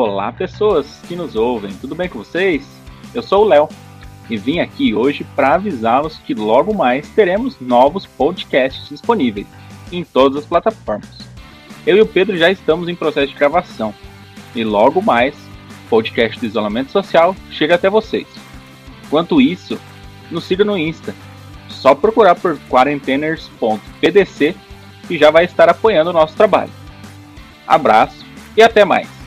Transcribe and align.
Olá, 0.00 0.30
pessoas 0.30 1.00
que 1.08 1.16
nos 1.16 1.34
ouvem, 1.34 1.72
tudo 1.80 1.92
bem 1.92 2.08
com 2.08 2.20
vocês? 2.20 2.64
Eu 3.12 3.20
sou 3.20 3.44
o 3.44 3.48
Léo 3.48 3.68
e 4.30 4.36
vim 4.36 4.60
aqui 4.60 4.94
hoje 4.94 5.26
para 5.34 5.54
avisá-los 5.54 6.18
que 6.18 6.34
logo 6.34 6.72
mais 6.72 7.08
teremos 7.08 7.58
novos 7.60 8.06
podcasts 8.06 8.88
disponíveis 8.88 9.48
em 9.90 10.04
todas 10.04 10.38
as 10.38 10.46
plataformas. 10.46 11.18
Eu 11.84 11.96
e 11.96 12.00
o 12.00 12.06
Pedro 12.06 12.36
já 12.36 12.48
estamos 12.48 12.88
em 12.88 12.94
processo 12.94 13.32
de 13.32 13.38
gravação 13.38 13.92
e 14.54 14.62
logo 14.62 15.02
mais 15.02 15.34
podcast 15.90 16.38
do 16.38 16.46
isolamento 16.46 16.92
social 16.92 17.34
chega 17.50 17.74
até 17.74 17.90
vocês. 17.90 18.28
Quanto 19.10 19.40
isso, 19.40 19.80
nos 20.30 20.44
siga 20.44 20.64
no 20.64 20.78
Insta. 20.78 21.12
Só 21.68 21.92
procurar 21.92 22.36
por 22.36 22.56
quarenteners.pdc 22.70 24.54
e 25.10 25.18
já 25.18 25.32
vai 25.32 25.44
estar 25.44 25.68
apoiando 25.68 26.10
o 26.10 26.12
nosso 26.12 26.36
trabalho. 26.36 26.70
Abraço 27.66 28.24
e 28.56 28.62
até 28.62 28.84
mais! 28.84 29.17